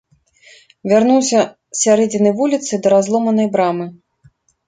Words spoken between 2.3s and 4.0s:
вуліцы да разломанай брамы.